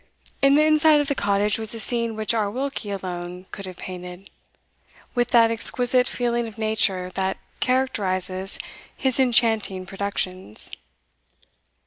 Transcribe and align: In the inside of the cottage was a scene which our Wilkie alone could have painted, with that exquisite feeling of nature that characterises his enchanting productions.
In 0.41 0.55
the 0.55 0.63
inside 0.65 0.99
of 0.99 1.07
the 1.09 1.13
cottage 1.13 1.59
was 1.59 1.75
a 1.75 1.79
scene 1.79 2.15
which 2.15 2.33
our 2.33 2.49
Wilkie 2.49 2.89
alone 2.89 3.45
could 3.51 3.67
have 3.67 3.77
painted, 3.77 4.31
with 5.13 5.27
that 5.27 5.51
exquisite 5.51 6.07
feeling 6.07 6.47
of 6.47 6.57
nature 6.57 7.11
that 7.13 7.37
characterises 7.59 8.57
his 8.97 9.19
enchanting 9.19 9.85
productions. 9.85 10.71